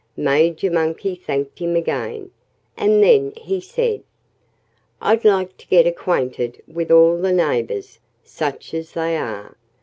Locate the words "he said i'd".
3.37-5.23